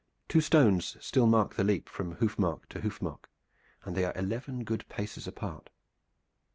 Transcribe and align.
Two 0.27 0.41
stones 0.41 0.97
still 0.99 1.27
mark 1.27 1.53
the 1.53 1.63
leap 1.63 1.87
from 1.87 2.15
hoof 2.15 2.39
mark 2.39 2.67
to 2.69 2.81
hoof 2.81 3.03
mark, 3.03 3.29
and 3.85 3.95
they 3.95 4.03
are 4.03 4.15
eleven 4.17 4.63
good 4.63 4.89
paces 4.89 5.27
apart. 5.27 5.69